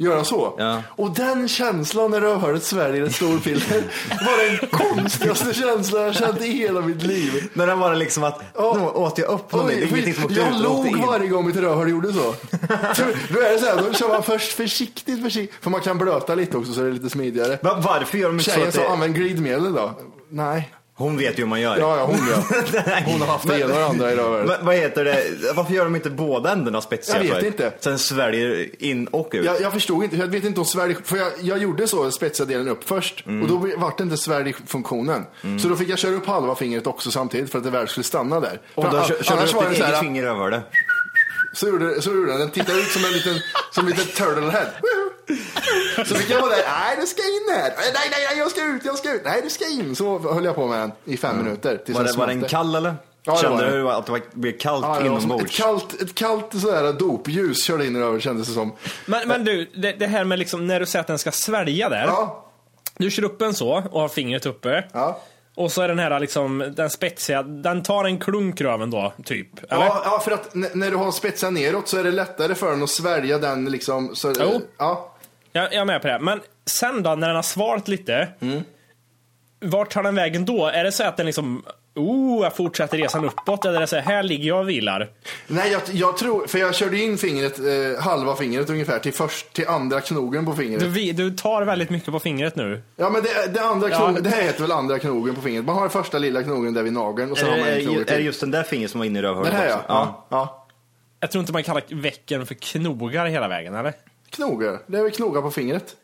[0.00, 0.54] göra så.
[0.58, 0.82] Ja.
[0.88, 6.52] Och den känslan när rövhålet sväljer ett storpiller var den konstigaste känslan jag känt i
[6.52, 7.48] hela mitt liv.
[7.52, 8.76] Men det var liksom att, Ja.
[8.78, 11.06] nu åt jag upp någonting, ingenting som åkte jag ut log in.
[11.06, 12.34] varje gång mitt rövhål gjorde så.
[12.94, 13.02] så.
[13.32, 15.58] Då är det så här, då kör man först försiktigt, försiktigt.
[15.60, 17.58] För man kan blöta lite också så det är lite smidigare.
[17.62, 18.88] Va, varför gör de inte så Tjejen sa, det...
[18.88, 19.90] använd glidmedel då.
[20.30, 20.72] Nej.
[20.98, 21.78] Hon vet ju hur man gör.
[21.78, 22.60] Ja, ja, hon ja.
[23.06, 24.46] Hon har haft det ena och det andra i rövhålet.
[24.46, 25.22] Men, vad heter det,
[25.54, 27.16] varför gör de inte båda ändarna spetsiga?
[27.24, 27.46] Jag vet för?
[27.46, 27.72] inte.
[27.80, 29.44] Sen sväljer in och ut.
[29.44, 32.46] Jag, jag förstod inte, jag vet inte om svälj, för jag, jag gjorde så, spetsiga
[32.46, 33.26] delen upp först.
[33.26, 33.42] Mm.
[33.42, 35.24] Och då var det inte sväljfunktionen.
[35.62, 38.04] Så då fick jag köra upp halva fingret också samtidigt för att det väl skulle
[38.04, 38.60] stanna där.
[38.74, 40.62] och För då a- kör, kör du upp ditt eget finger över det.
[41.52, 42.40] Så gjorde, så gjorde den.
[42.40, 43.34] Den tittade ut som en liten,
[43.70, 44.66] som en liten turtle head.
[46.06, 46.62] Så fick jag vara där.
[46.68, 47.72] Nej, du ska in här.
[47.76, 49.22] Nej, nej, nej, jag ska ut, jag ska ut.
[49.24, 49.96] Nej, du ska in.
[49.96, 51.76] Så höll jag på med den i fem minuter.
[51.76, 52.94] tills Var den det, var den kall eller?
[53.22, 53.76] Ja, Kände det.
[53.76, 55.56] du att det blev kallt Ja, som ett inombords?
[55.56, 58.72] kallt, ett kallt sådär dopljus körde in över kändes det som.
[59.06, 61.88] Men, men du, det, det här med liksom när du säger att den ska svälja
[61.88, 62.04] där.
[62.06, 62.44] Ja,
[62.96, 64.84] Du kör upp en så och har fingret uppe.
[64.92, 65.20] ja.
[65.54, 69.72] Och så är den här liksom, den spetsiga, den tar en klunk röven då, typ.
[69.72, 69.84] Eller?
[69.84, 72.82] Ja, ja, för att när du har spetsat neråt så är det lättare för den
[72.82, 74.16] att svälja den liksom.
[74.16, 74.60] Så, Jo.
[74.78, 75.14] Ja.
[75.62, 76.18] Jag, jag är med på det.
[76.18, 78.28] Men sen då, när den har svalt lite.
[78.40, 78.62] Mm.
[79.60, 80.66] Vart tar den vägen då?
[80.66, 81.62] Är det så att den liksom,
[81.94, 83.64] oh, jag fortsätter resan uppåt?
[83.64, 85.08] Eller är det så här, här ligger jag och vilar?
[85.46, 89.52] Nej, jag, jag tror, för jag körde in fingret, eh, halva fingret ungefär, till först,
[89.52, 90.80] till andra knogen på fingret.
[90.80, 92.82] Du, vi- du tar väldigt mycket på fingret nu.
[92.96, 93.96] Ja men det, det andra Ja.
[93.96, 95.64] knogen, det här heter väl andra knogen på fingret.
[95.64, 97.74] Man har den första lilla knogen där vid nageln och sen Är, har man en
[97.74, 98.24] det- knog är det till.
[98.24, 99.80] just den där fingret som var inne i rövhålet Den här ja.
[99.88, 100.26] ja.
[100.28, 100.66] ja.
[101.20, 103.92] Jag tror inte man kallar vecken för knogar hela vägen, eller?
[104.30, 105.96] Knogar, det är väl knogar på fingret.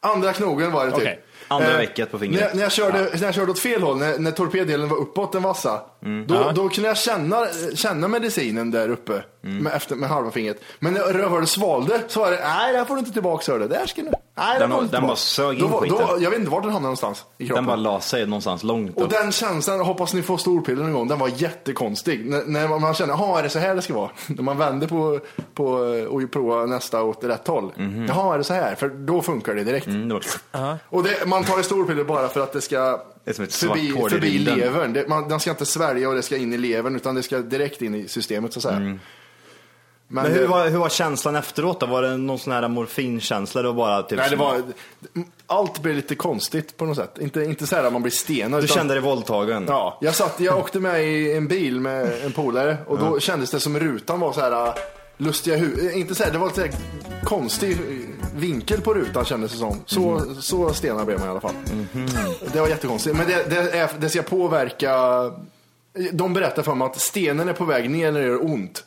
[0.00, 1.00] Andra knogen var det typ.
[1.00, 1.24] Okej.
[1.48, 2.40] Andra Eh, vecket på När, fingret.
[2.40, 5.32] jag- när, jag körde, när jag körde åt fel håll, när, när torpeddelen var uppåt
[5.32, 6.26] den vassa, Mm.
[6.26, 9.58] då, då kunde jag känna, känna medicinen där uppe Mm.
[9.64, 10.60] med, efter, med halva fingret.
[10.78, 13.68] Men när rövhålet svalde så var det, nej det här får du inte tillbaka hörde.
[13.68, 14.10] Där ska du.
[14.36, 15.98] Nej, Den inte den bara tillbaka." sög in då, skiten.
[15.98, 17.64] då, Jag vet inte vart den hamnade någonstans i kroppen.
[17.64, 19.10] Den bara la sig någonstans långt Och upp.
[19.10, 22.26] den känslan, hoppas ni får storpiller någon gång, den var jättekonstig.
[22.26, 24.10] När, när man- känner, jaha är det så här det ska vara?
[24.26, 25.20] När man vänder på,
[25.54, 25.64] på
[26.08, 27.72] och provar nästa åt rätt håll.
[28.08, 28.74] Jaha är det så här?
[28.74, 29.86] För då funkar det direkt.
[29.86, 30.76] Mm, det var...
[30.88, 33.54] Och det, man tar ju storpiller bara för att det ska Det är som ett
[33.54, 34.92] förbi, i förbi levern.
[34.92, 37.38] Det, man, den ska inte svälja och det ska in i levern utan det ska
[37.38, 38.78] direkt in i systemet så att säga.
[38.78, 39.00] Men,
[40.24, 41.86] Men hur det- var, hur var känslan efteråt då?
[41.86, 43.62] Var det någon sån här morfinkänsla?
[43.62, 44.18] Var bara typ...
[44.18, 44.62] Nej, det var,
[45.46, 47.18] allt blev lite konstigt på något sätt.
[47.20, 48.60] Inte, inte så här att man blir stenad.
[48.60, 49.64] Du utan- kände dig våldtagen?
[49.68, 53.50] Ja, jag, satt, jag åkte med i en bil med en polare och då kändes
[53.50, 54.74] det som rutan var så här
[55.22, 56.70] lustiga hu- inte så här, det var lite
[57.24, 57.78] konstig
[58.36, 59.80] vinkel på rutan kändes det som.
[59.86, 61.54] Så, så stenar blev man i alla fall.
[62.52, 63.16] Det var jättekonstigt.
[63.16, 64.96] Men det, det, är, det ska påverka,
[66.12, 68.84] de berättar för mig att stenen är på väg ner när det gör ont.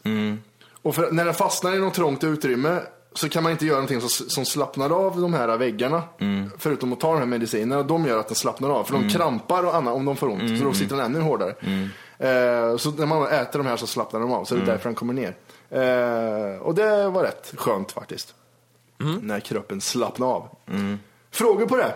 [0.81, 2.79] Och för, när den fastnar i något trångt utrymme
[3.13, 6.03] så kan man inte göra någonting som, som slappnar av de här väggarna.
[6.57, 7.83] Förutom att ta de här medicinerna.
[7.83, 8.83] De gör att den slappnar av.
[8.83, 10.59] För de krampar och annat om de får ont.
[10.59, 11.49] Så då sitter den ännu hårdare.
[12.19, 14.45] Eh, så när man äter de här så slappnar de av.
[14.45, 15.35] Så det är därför den kommer ner.
[15.69, 18.35] Eh, och det var rätt skönt faktiskt.
[19.21, 20.49] När kroppen slappnar av.
[21.31, 21.93] Frågor på det?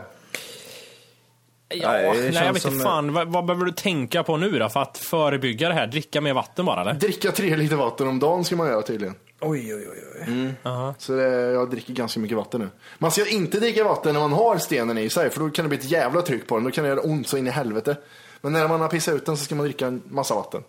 [1.73, 3.13] Ja, Nej, jag vet inte fan.
[3.13, 5.87] Vad, vad behöver du tänka på nu då för att förebygga det här?
[5.87, 6.93] Dricka mer vatten bara eller?
[6.93, 9.15] Dricka tre liter vatten om dagen ska man göra tydligen.
[9.39, 10.25] Oj, oj, oj.
[10.63, 10.93] oj.
[10.97, 12.69] Så det, jag dricker ganska mycket vatten nu.
[12.97, 15.69] Man ska inte dricka vatten när man har stenen i sig, för då kan det
[15.69, 16.63] bli ett jävla tryck på den.
[16.63, 17.97] Då kan det göra ont så in i helvete.
[18.41, 20.63] Men när man har pissat ut den så ska man dricka en massa vatten.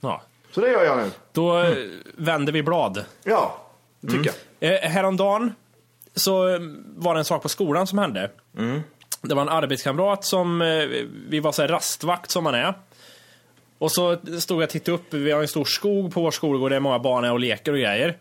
[0.00, 0.22] Ja.
[0.58, 1.10] Så det gör jag nu.
[1.32, 1.76] Då eh,
[2.16, 3.04] vänder vi blad.
[3.24, 3.66] Ja,
[4.00, 4.74] det tycker jag.
[4.74, 5.54] Eh, häromdagen
[6.14, 6.58] så eh,
[6.96, 8.30] var det en sak på skolan som hände.
[9.22, 10.84] Det var en arbetskamrat som, eh,
[11.28, 12.74] vi var så här rastvakt som man är.
[13.78, 16.72] Och så stod jag och tittade upp, vi har en stor skog på vår skolgård,
[16.72, 18.16] det är många barn här och leker och grejer.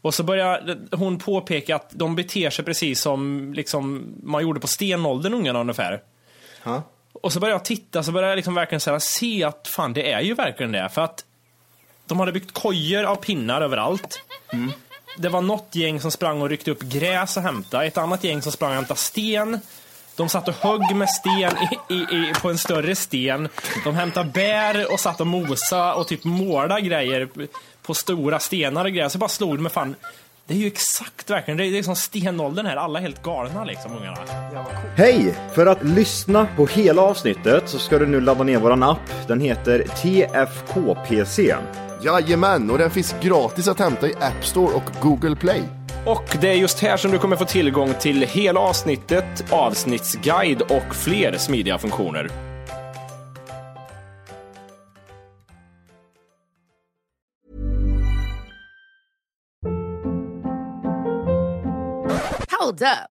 [0.00, 4.66] Och så började hon påpeka att de beter sig precis som liksom, man gjorde på
[4.66, 6.02] stenåldern, ungarna ungefär.
[6.62, 6.82] Ja.
[7.12, 9.92] Och så började jag titta, så började jag liksom verkligen så här, se att fan
[9.92, 10.88] det är ju verkligen det.
[10.88, 11.24] För att
[12.06, 14.20] de hade byggt kojor av pinnar överallt.
[15.18, 17.86] Det var något gäng som sprang och ryckte upp gräs och hämtade.
[17.86, 19.60] Ett annat gäng som sprang och hämtade sten.
[20.16, 21.52] De satt och högg med sten
[21.88, 23.48] i, i, i, på en större sten.
[23.84, 27.28] De hämtade bär och satt och mosa och typ målade grejer
[27.82, 29.08] på stora stenar och grejer.
[29.08, 29.94] Så jag bara slog det med fan.
[30.46, 32.76] Det är ju exakt verkligen, det är, det är som stenåldern här.
[32.76, 34.16] Alla är helt galna liksom, ungarna.
[34.96, 35.34] Hej!
[35.54, 39.26] För att lyssna på hela avsnittet så ska du nu ladda ner våran app.
[39.26, 41.54] Den heter TFKPC.
[42.06, 45.62] Jajamän, och den finns gratis att hämta i App Store och Google Play.
[46.06, 50.94] Och det är just här som du kommer få tillgång till hela avsnittet, avsnittsguide och
[50.94, 52.30] fler smidiga funktioner.
[62.60, 63.15] Hold up.